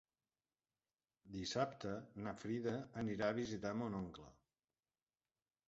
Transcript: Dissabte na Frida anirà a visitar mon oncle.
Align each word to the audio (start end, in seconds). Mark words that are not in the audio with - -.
Dissabte 1.35 1.91
na 2.25 2.35
Frida 2.45 2.75
anirà 3.03 3.29
a 3.29 3.37
visitar 3.43 3.77
mon 3.83 4.01
oncle. 4.03 4.29